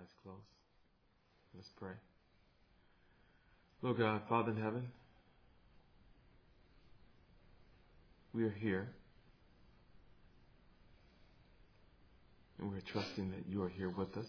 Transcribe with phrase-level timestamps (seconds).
[0.00, 0.38] eyes closed.
[1.54, 1.92] Let's pray.
[3.82, 4.88] Lord God, Father in heaven,
[8.32, 8.88] we are here.
[12.58, 14.26] And we're trusting that you are here with us.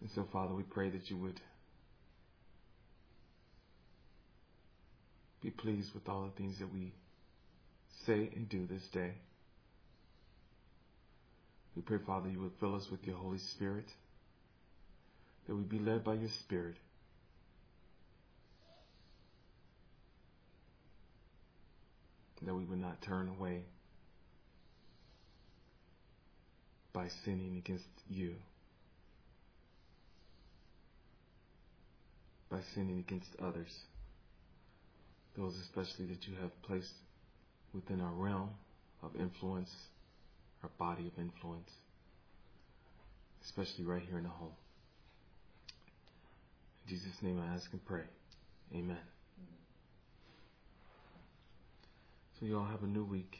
[0.00, 1.40] And so, Father, we pray that you would
[5.42, 6.92] be pleased with all the things that we
[8.06, 9.14] say and do this day.
[11.76, 13.84] We pray, Father, you would fill us with your Holy Spirit,
[15.46, 16.76] that we be led by your Spirit.
[22.42, 23.62] That we would not turn away
[26.92, 28.34] by sinning against you,
[32.50, 33.74] by sinning against others,
[35.36, 36.94] those especially that you have placed
[37.74, 38.50] within our realm
[39.02, 39.70] of influence
[40.62, 41.70] our body of influence,
[43.44, 44.52] especially right here in the home.
[46.86, 48.04] In Jesus' name I ask and pray.
[48.74, 48.98] Amen.
[52.38, 53.38] So you all have a new week.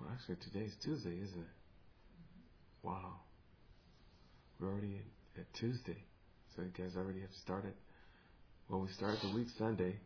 [0.00, 1.54] Well, actually, today's Tuesday, isn't it?
[2.82, 3.14] Wow.
[4.60, 5.00] We're already
[5.36, 5.96] at Tuesday.
[6.54, 7.74] So you guys already have started.
[8.68, 9.96] Well, we started the week Sunday,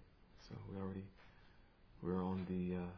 [0.48, 1.04] so we already
[2.02, 2.90] we're on the, uh,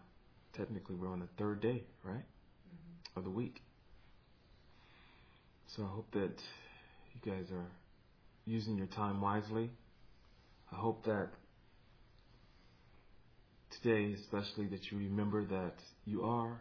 [0.56, 2.14] technically, we're on the third day, right?
[2.17, 3.19] Mm-hmm.
[3.19, 3.62] Of the week.
[5.77, 6.34] So I hope that
[7.14, 7.70] you guys are
[8.44, 9.70] using your time wisely.
[10.70, 11.28] I hope that
[13.83, 16.61] today, especially, that you remember that you are,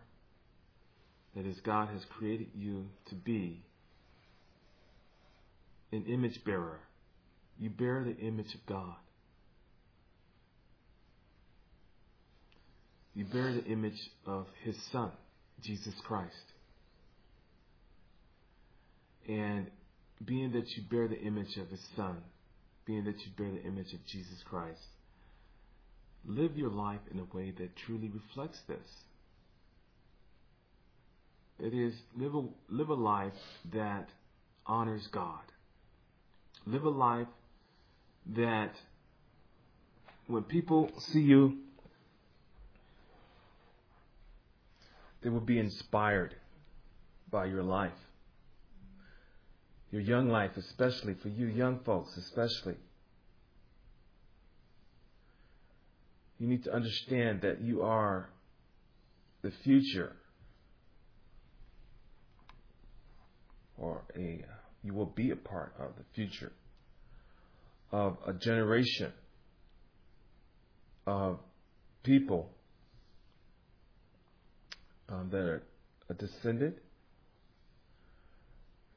[1.36, 3.64] that as God has created you to be,
[5.92, 6.80] an image bearer.
[7.59, 8.95] You bear the image of God.
[13.14, 15.12] You bear the image of his son,
[15.62, 16.36] Jesus Christ.
[19.28, 19.67] And
[20.23, 22.17] being that you bear the image of his son,
[22.86, 24.82] being that you bear the image of Jesus Christ,
[26.26, 28.88] live your life in a way that truly reflects this.
[31.60, 33.33] It is live a, live a life
[33.73, 34.10] that
[34.66, 35.42] honors God.
[36.66, 37.28] Live a life
[38.36, 38.73] that
[40.28, 41.58] when people see you
[45.21, 46.36] They will be inspired
[47.30, 47.92] by your life.
[49.92, 52.77] Your young life, especially for you young folks, especially.
[56.39, 58.30] You need to understand that you are
[59.42, 60.15] the future
[63.77, 64.45] or a
[64.83, 66.52] you will be a part of the future
[67.92, 69.11] of a generation
[71.05, 71.39] of
[72.04, 72.49] people
[75.11, 75.64] um, that are
[76.10, 76.76] a descendant,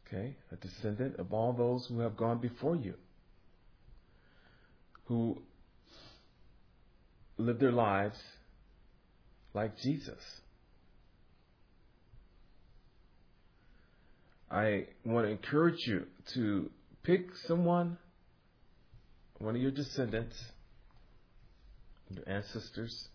[0.07, 2.95] okay, a descendant of all those who have gone before you,
[5.07, 5.43] who
[7.37, 8.19] lived their lives
[9.53, 10.21] like Jesus.
[14.51, 16.71] I want to encourage you to
[17.03, 17.99] pick someone,
[19.39, 20.37] one of your descendants,
[22.09, 23.09] your ancestors,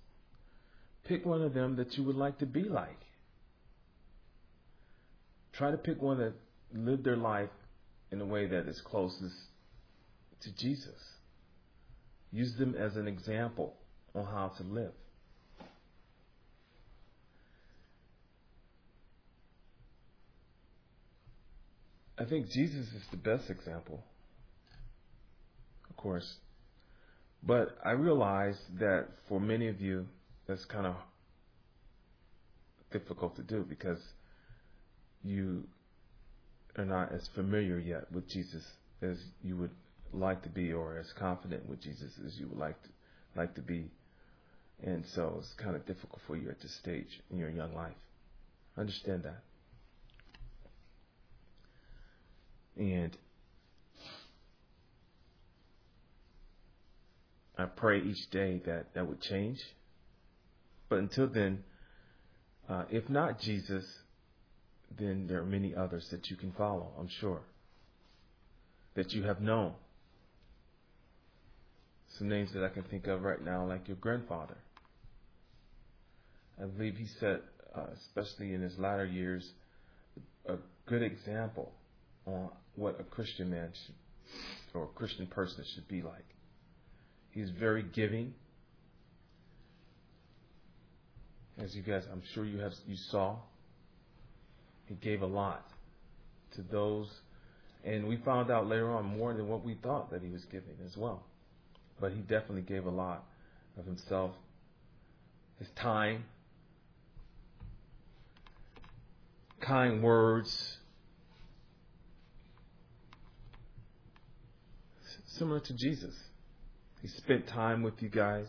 [1.05, 2.99] Pick one of them that you would like to be like.
[5.53, 6.33] Try to pick one that
[6.73, 7.49] lived their life
[8.11, 9.35] in a way that is closest
[10.41, 10.99] to Jesus.
[12.31, 13.73] Use them as an example
[14.13, 14.91] on how to live.
[22.17, 24.03] I think Jesus is the best example,
[25.89, 26.35] of course.
[27.41, 30.05] But I realize that for many of you,
[30.49, 30.95] that's kind of
[32.91, 33.99] difficult to do because
[35.23, 35.63] you
[36.75, 38.63] are not as familiar yet with Jesus
[39.03, 39.69] as you would
[40.11, 42.89] like to be, or as confident with Jesus as you would like to
[43.35, 43.91] like to be,
[44.83, 47.93] and so it's kind of difficult for you at this stage in your young life.
[48.75, 49.43] understand that,
[52.75, 53.15] and
[57.55, 59.59] I pray each day that that would change
[60.89, 61.63] but until then,
[62.67, 63.85] uh, if not Jesus,
[64.97, 67.41] then there are many others that you can follow, I'm sure,
[68.95, 69.73] that you have known.
[72.17, 74.57] Some names that I can think of right now, like your grandfather.
[76.61, 77.41] I believe he set,
[77.75, 79.47] uh, especially in his latter years,
[80.47, 80.55] a
[80.87, 81.71] good example
[82.25, 83.95] on what a Christian man should,
[84.73, 86.25] or a Christian person should be like.
[87.31, 88.33] He's very giving
[91.63, 93.37] as you guys, I'm sure you have, you saw,
[94.85, 95.65] he gave a lot
[96.55, 97.09] to those,
[97.83, 100.75] and we found out later on more than what we thought that he was giving
[100.85, 101.23] as well.
[101.99, 103.25] But he definitely gave a lot
[103.77, 104.31] of himself,
[105.59, 106.23] his time,
[109.59, 110.77] kind words,
[115.25, 116.15] similar to Jesus.
[117.01, 118.47] He spent time with you guys,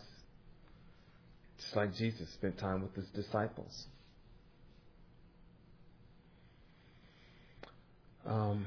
[1.61, 3.85] just like Jesus spent time with his disciples.
[8.25, 8.65] Um,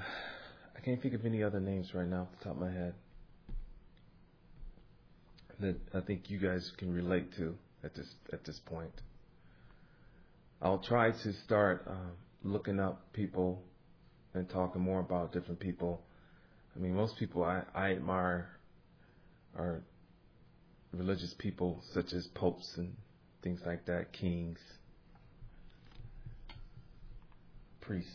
[0.76, 2.94] I can't think of any other names right now off the top of my head
[5.60, 7.54] that I think you guys can relate to
[7.84, 8.92] at this at this point.
[10.60, 12.12] I'll try to start um,
[12.42, 13.62] looking up people
[14.34, 16.00] and talking more about different people.
[16.74, 18.48] I mean, most people I, I admire
[19.56, 19.82] are
[20.94, 22.94] religious people such as popes and
[23.42, 24.58] things like that, kings,
[27.80, 28.10] priests,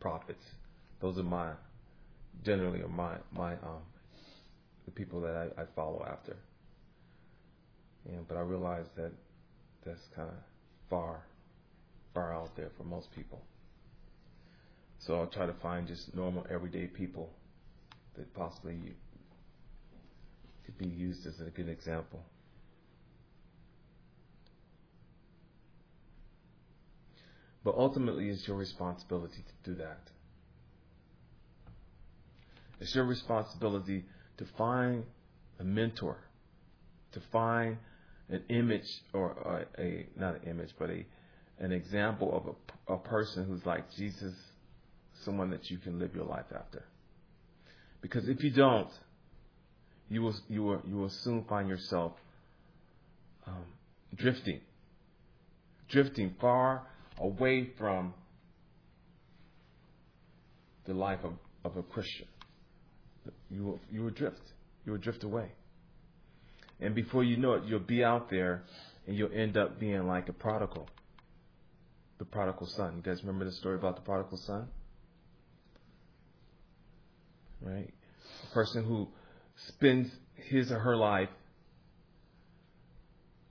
[0.00, 0.44] prophets.
[1.00, 1.52] Those are my
[2.44, 3.82] generally are my my um
[4.84, 6.36] the people that I, I follow after.
[8.08, 9.12] And but I realize that
[9.84, 10.34] that's kind of
[10.90, 11.22] far
[12.14, 13.40] far out there for most people.
[14.98, 17.30] So I'll try to find just normal everyday people
[18.16, 18.74] that possibly
[20.64, 22.20] could be used as a good example.
[27.64, 30.00] But ultimately, it's your responsibility to do that.
[32.80, 34.04] It's your responsibility
[34.38, 35.04] to find
[35.60, 36.16] a mentor,
[37.12, 37.78] to find
[38.28, 41.06] an image or a, a not an image, but a
[41.58, 42.56] an example of
[42.88, 44.34] a, a person who's like Jesus,
[45.24, 46.84] someone that you can live your life after.
[48.00, 48.90] Because if you don't,
[50.12, 52.12] you will you will you will soon find yourself
[53.46, 53.64] um,
[54.14, 54.60] drifting,
[55.88, 56.86] drifting far
[57.18, 58.12] away from
[60.84, 61.32] the life of,
[61.64, 62.26] of a Christian.
[63.50, 64.42] You will you will drift.
[64.84, 65.52] You will drift away.
[66.78, 68.64] And before you know it, you'll be out there
[69.06, 70.88] and you'll end up being like a prodigal.
[72.18, 72.96] The prodigal son.
[72.96, 74.68] You guys remember the story about the prodigal son?
[77.62, 77.94] Right?
[78.50, 79.08] A person who
[79.68, 81.28] spends his or her life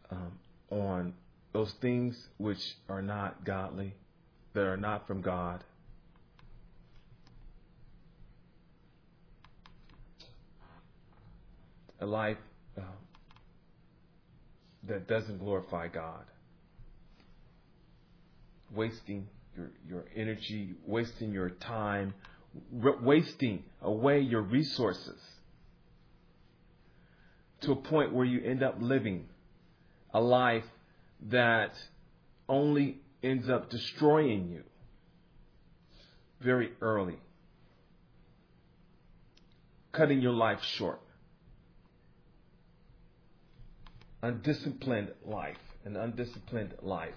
[0.10, 0.32] um,
[0.70, 1.14] on
[1.54, 3.94] those things which are not godly,
[4.54, 5.64] that are not from God.
[12.00, 12.38] A life
[12.78, 12.82] uh,
[14.88, 16.24] that doesn't glorify God.
[18.74, 22.14] Wasting your, your energy, wasting your time,
[22.72, 25.20] wasting away your resources
[27.62, 29.28] to a point where you end up living
[30.14, 30.66] a life
[31.30, 31.72] that
[32.50, 34.64] only ends up destroying you
[36.42, 37.18] very early,
[39.92, 41.00] cutting your life short.
[44.24, 47.14] Undisciplined life, an undisciplined life.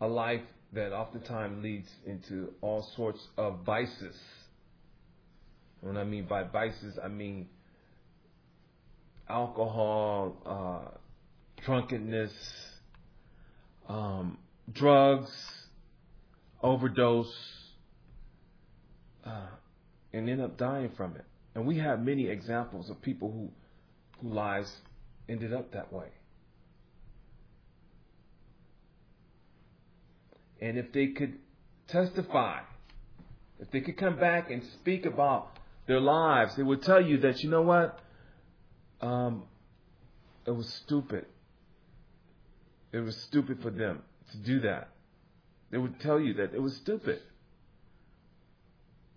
[0.00, 4.16] A life that oftentimes leads into all sorts of vices
[5.86, 7.48] when I mean by vices, I mean
[9.28, 10.96] alcohol, uh,
[11.64, 12.32] drunkenness,
[13.88, 14.38] um,
[14.72, 15.30] drugs,
[16.62, 17.32] overdose,
[19.24, 19.46] uh,
[20.12, 21.24] and end up dying from it.
[21.54, 23.50] And we have many examples of people who,
[24.20, 24.72] whose lives
[25.28, 26.08] ended up that way.
[30.60, 31.34] And if they could
[31.88, 32.60] testify,
[33.60, 35.55] if they could come back and speak about
[35.86, 37.98] their lives, they would tell you that, you know what?
[39.00, 39.44] Um,
[40.46, 41.26] it was stupid.
[42.92, 44.02] It was stupid for them
[44.32, 44.88] to do that.
[45.70, 47.20] They would tell you that it was stupid.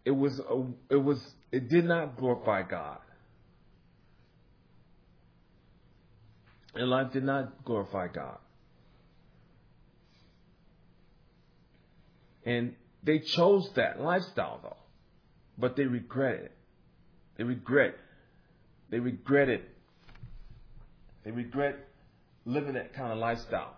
[0.05, 1.21] It was, a, it was,
[1.51, 2.99] it did not glorify God.
[6.75, 8.37] And life did not glorify God.
[12.45, 14.77] And they chose that lifestyle though,
[15.57, 16.51] but they regret it.
[17.39, 17.95] They regret.
[18.89, 19.63] They regret it.
[21.23, 21.77] They regret
[22.45, 23.77] living that kind of lifestyle.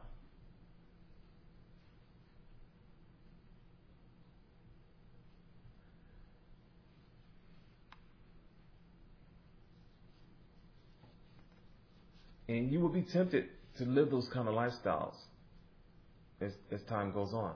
[12.49, 13.45] And you will be tempted
[13.77, 15.13] to live those kind of lifestyles
[16.41, 17.53] as, as time goes on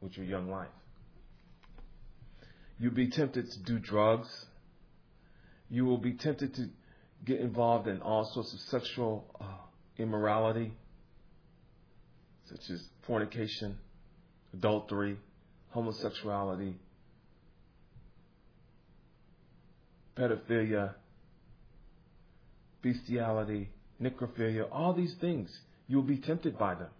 [0.00, 0.66] with your young life.
[2.80, 4.46] You'll be tempted to do drugs
[5.74, 6.68] you will be tempted to
[7.24, 9.44] get involved in all sorts of sexual uh,
[9.98, 10.72] immorality,
[12.48, 13.76] such as fornication,
[14.52, 15.16] adultery,
[15.74, 16.74] homosexuality,
[20.16, 20.94] pedophilia,
[22.80, 23.68] bestiality,
[24.00, 25.50] necrophilia, all these things,
[25.88, 26.90] you will be tempted by them.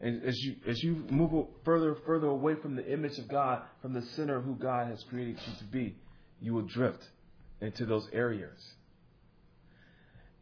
[0.00, 3.94] And as you as you move further further away from the image of God, from
[3.94, 5.96] the of who God has created you to be,
[6.40, 7.04] you will drift
[7.60, 8.58] into those areas.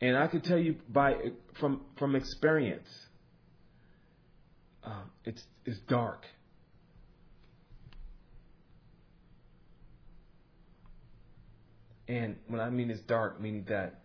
[0.00, 1.14] And I can tell you by
[1.59, 2.88] from from experience,
[4.85, 6.25] um, it's it's dark.
[12.07, 14.00] And when I mean it's dark, meaning that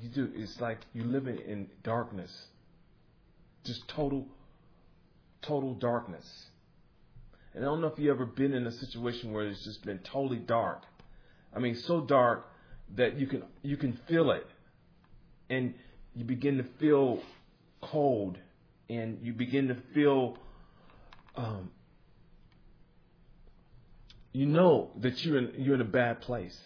[0.00, 2.30] you do, it's like you live in, in darkness,
[3.64, 4.26] just total,
[5.42, 6.24] total darkness.
[7.54, 9.98] And I don't know if you've ever been in a situation where it's just been
[9.98, 10.82] totally dark.
[11.54, 12.46] I mean, so dark
[12.96, 14.46] that you can you can feel it,
[15.48, 15.74] and
[16.14, 17.20] you begin to feel
[17.80, 18.38] cold,
[18.88, 20.36] and you begin to feel,
[21.36, 21.70] um,
[24.32, 26.58] you know that you're in you're in a bad place.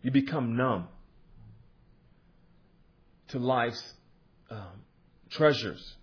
[0.00, 0.88] You become numb
[3.28, 3.82] to life's
[4.50, 4.82] um,
[5.30, 5.96] treasures.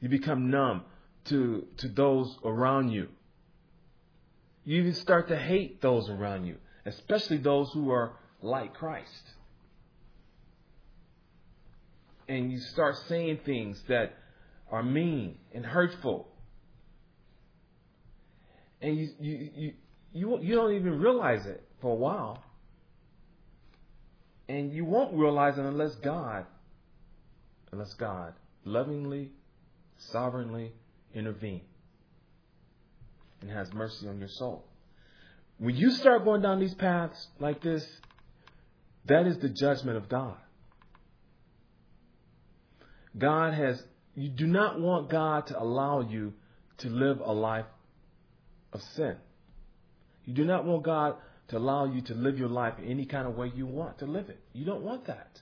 [0.00, 0.82] You become numb
[1.26, 3.08] to, to those around you.
[4.64, 8.12] You even start to hate those around you, especially those who are
[8.42, 9.22] like Christ.
[12.28, 14.14] And you start saying things that
[14.70, 16.28] are mean and hurtful.
[18.82, 19.72] And you, you, you,
[20.12, 22.42] you, you don't even realize it for a while.
[24.48, 26.44] And you won't realize it unless God,
[27.72, 29.30] unless God lovingly,
[29.98, 30.72] sovereignly
[31.14, 31.62] intervene
[33.40, 34.64] and has mercy on your soul.
[35.58, 37.86] When you start going down these paths like this,
[39.06, 40.36] that is the judgment of God.
[43.16, 43.82] God has,
[44.14, 46.34] you do not want God to allow you
[46.78, 47.66] to live a life
[48.72, 49.16] of sin.
[50.24, 51.16] You do not want God
[51.48, 54.28] to allow you to live your life any kind of way you want to live
[54.28, 54.38] it.
[54.52, 55.40] You don't want that.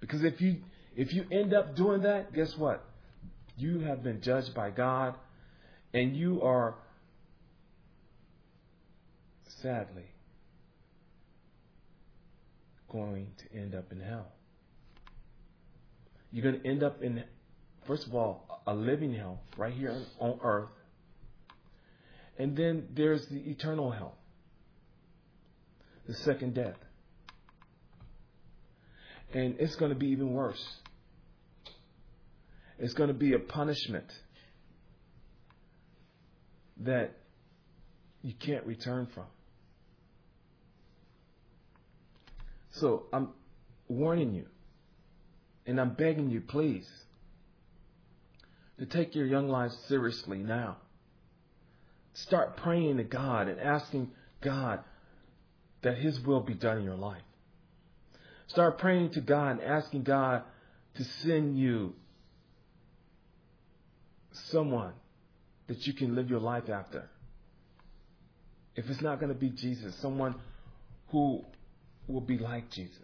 [0.00, 0.58] Because if you
[0.94, 2.84] if you end up doing that, guess what?
[3.56, 5.14] You have been judged by God
[5.92, 6.74] and you are
[9.62, 10.06] sadly
[12.90, 14.32] going to end up in hell.
[16.32, 17.22] You're going to end up in
[17.86, 20.70] first of all a living hell right here on earth.
[22.38, 24.16] And then there's the eternal hell
[26.06, 26.76] the second death.
[29.32, 30.62] And it's going to be even worse.
[32.78, 34.06] It's going to be a punishment
[36.78, 37.12] that
[38.22, 39.26] you can't return from.
[42.72, 43.28] So I'm
[43.88, 44.46] warning you,
[45.66, 46.88] and I'm begging you, please,
[48.78, 50.78] to take your young lives seriously now.
[52.14, 54.80] Start praying to God and asking God
[55.82, 57.22] that His will be done in your life.
[58.48, 60.42] Start praying to God and asking God
[60.96, 61.94] to send you
[64.34, 64.92] someone
[65.66, 67.08] that you can live your life after.
[68.76, 70.34] If it's not going to be Jesus, someone
[71.08, 71.44] who
[72.08, 72.98] will be like Jesus.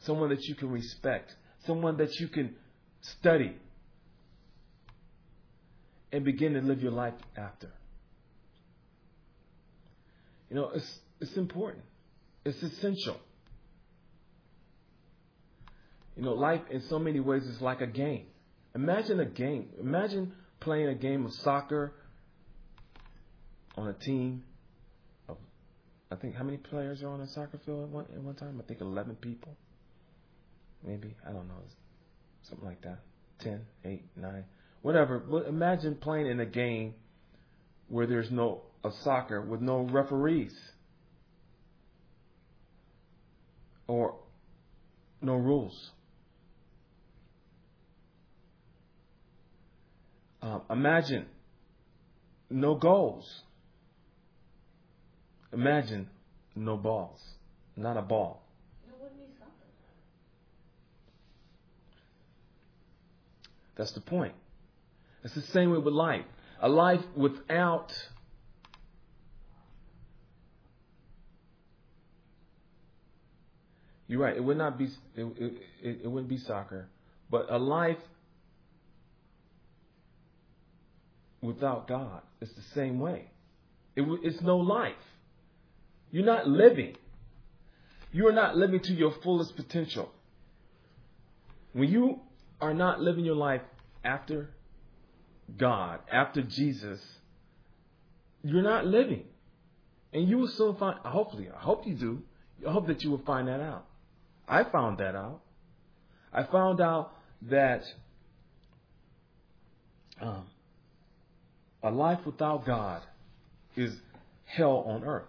[0.00, 1.34] Someone that you can respect.
[1.66, 2.56] Someone that you can
[3.00, 3.56] study
[6.10, 7.70] and begin to live your life after.
[10.50, 11.84] You know, it's, it's important.
[12.44, 13.16] It's essential.
[16.16, 18.26] You know, life in so many ways is like a game.
[18.74, 19.68] Imagine a game.
[19.80, 21.94] Imagine playing a game of soccer
[23.76, 24.44] on a team
[25.28, 25.36] of,
[26.10, 28.60] I think, how many players are on a soccer field at one, at one time?
[28.62, 29.56] I think 11 people.
[30.86, 31.14] Maybe.
[31.26, 31.54] I don't know.
[32.42, 32.98] Something like that.
[33.40, 34.44] 10, 8, 9,
[34.82, 35.18] whatever.
[35.18, 36.94] But imagine playing in a game
[37.88, 40.54] where there's no of soccer with no referees
[43.86, 44.16] or
[45.20, 45.90] no rules.
[50.42, 51.26] Uh, imagine
[52.50, 53.42] no goals.
[55.52, 56.08] Imagine
[56.56, 57.20] no balls,
[57.76, 58.42] not a ball.
[63.76, 64.34] That's the point.
[65.24, 66.24] It's the same way with life.
[66.60, 67.92] A life without
[74.12, 74.36] You're right.
[74.36, 74.88] It would not be.
[75.16, 75.24] It,
[75.82, 76.86] it, it wouldn't be soccer,
[77.30, 77.96] but a life
[81.42, 82.22] without God.
[82.40, 83.26] It's the same way.
[83.96, 84.94] It, it's no life.
[86.10, 86.96] You're not living.
[88.12, 90.10] You are not living to your fullest potential.
[91.72, 92.20] When you
[92.60, 93.62] are not living your life
[94.04, 94.50] after
[95.56, 97.00] God, after Jesus,
[98.42, 99.24] you're not living.
[100.12, 102.22] And you will soon find, hopefully, I hope you do.
[102.66, 103.86] I hope that you will find that out.
[104.46, 105.40] I found that out.
[106.32, 107.82] I found out that
[110.20, 110.44] um,
[111.82, 113.02] a life without God
[113.76, 113.94] is
[114.44, 115.24] hell on earth.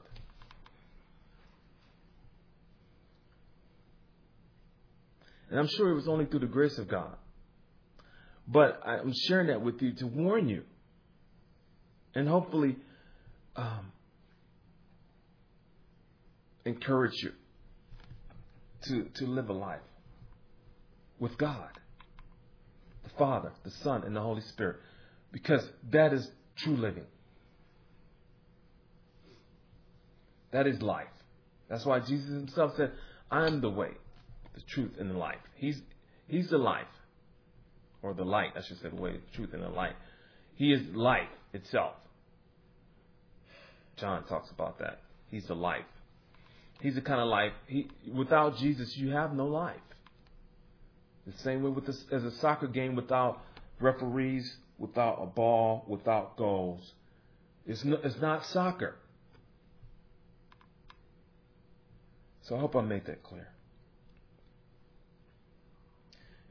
[5.49, 7.15] And I'm sure it was only through the grace of God.
[8.47, 10.63] But I'm sharing that with you to warn you.
[12.15, 12.75] And hopefully
[13.55, 13.91] um,
[16.65, 17.31] encourage you
[18.85, 19.79] to, to live a life
[21.19, 21.69] with God,
[23.03, 24.77] the Father, the Son, and the Holy Spirit.
[25.31, 27.05] Because that is true living.
[30.51, 31.07] That is life.
[31.69, 32.91] That's why Jesus himself said,
[33.31, 33.89] I am the way,
[34.53, 35.39] the truth, and the life.
[35.55, 35.81] He's,
[36.27, 36.85] he's the life.
[38.03, 39.95] Or the light, I should say, the way, the truth, and the light.
[40.55, 41.93] He is life itself.
[43.97, 44.99] John talks about that.
[45.31, 45.85] He's the life.
[46.81, 47.53] He's the kind of life.
[47.65, 49.77] He, without Jesus, you have no life.
[51.25, 53.39] The same way with this, as a soccer game without
[53.79, 56.93] referees, without a ball, without goals.
[57.65, 58.95] It's, no, it's not soccer.
[62.43, 63.47] So I hope I made that clear.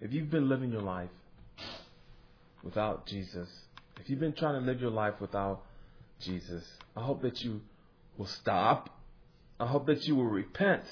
[0.00, 1.10] If you've been living your life
[2.64, 3.48] without Jesus,
[4.00, 5.62] if you've been trying to live your life without
[6.20, 6.64] Jesus,
[6.96, 7.60] I hope that you
[8.16, 8.88] will stop.
[9.60, 10.82] I hope that you will repent.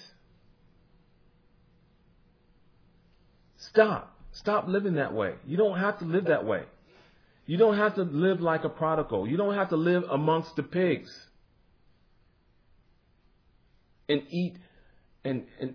[3.57, 4.17] Stop.
[4.33, 5.35] Stop living that way.
[5.47, 6.63] You don't have to live that way.
[7.51, 9.27] You don't have to live like a prodigal.
[9.27, 11.11] You don't have to live amongst the pigs
[14.09, 14.55] and eat
[15.25, 15.75] and, and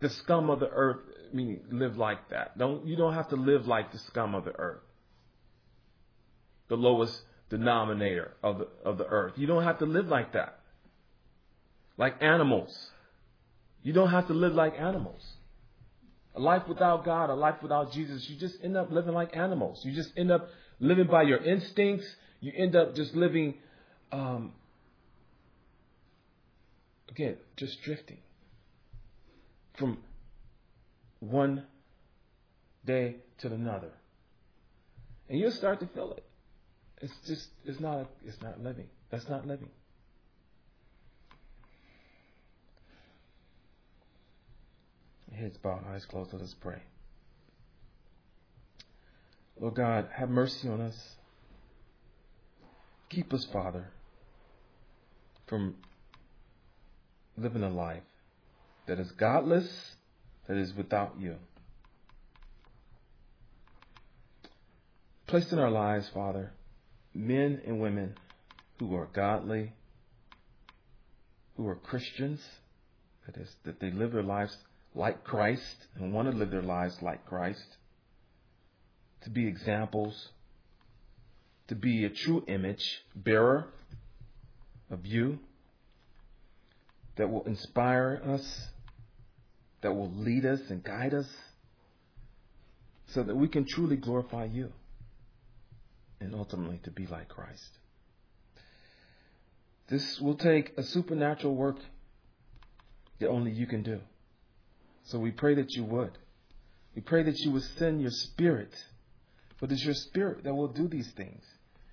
[0.00, 1.00] the scum of the earth.
[1.30, 2.56] I mean, live like that.
[2.56, 4.80] Don't you don't have to live like the scum of the earth,
[6.68, 9.34] the lowest denominator of the of the earth.
[9.36, 10.60] You don't have to live like that,
[11.98, 12.74] like animals.
[13.82, 15.35] You don't have to live like animals.
[16.36, 19.82] A life without God, a life without Jesus, you just end up living like animals.
[19.84, 22.06] You just end up living by your instincts.
[22.40, 23.54] You end up just living,
[24.12, 24.52] um,
[27.08, 28.18] again, just drifting
[29.78, 29.98] from
[31.20, 31.64] one
[32.84, 33.92] day to another.
[35.30, 36.24] And you'll start to feel it.
[37.00, 38.88] It's just, it's not, it's not living.
[39.10, 39.70] That's not living.
[45.38, 46.32] Heads bowed, eyes closed.
[46.32, 46.80] Let us pray.
[49.60, 50.96] Lord God, have mercy on us.
[53.10, 53.88] Keep us, Father,
[55.46, 55.76] from
[57.36, 58.02] living a life
[58.86, 59.68] that is godless,
[60.48, 61.36] that is without you.
[65.26, 66.52] Place in our lives, Father,
[67.14, 68.14] men and women
[68.78, 69.72] who are godly,
[71.56, 72.40] who are Christians,
[73.26, 74.56] that is, that they live their lives
[74.96, 77.76] like Christ and want to live their lives like Christ,
[79.22, 80.30] to be examples,
[81.68, 83.66] to be a true image bearer
[84.90, 85.38] of you
[87.16, 88.68] that will inspire us,
[89.82, 91.28] that will lead us and guide us,
[93.08, 94.72] so that we can truly glorify you
[96.20, 97.70] and ultimately to be like Christ.
[99.88, 101.76] This will take a supernatural work
[103.20, 104.00] that only you can do.
[105.06, 106.18] So we pray that you would.
[106.94, 108.72] We pray that you would send your spirit.
[109.60, 111.44] But it's your spirit that will do these things.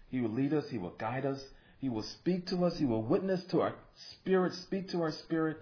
[0.10, 1.42] He will lead us, He will guide us,
[1.80, 5.58] He will speak to us, He will witness to our spirit, speak to our spirit.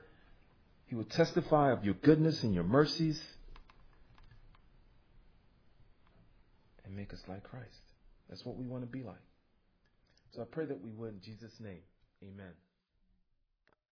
[0.87, 3.21] He will testify of your goodness and your mercies
[6.85, 7.79] and make us like Christ.
[8.29, 9.15] That's what we want to be like.
[10.35, 11.79] So I pray that we would in Jesus' name.
[12.23, 12.51] Amen.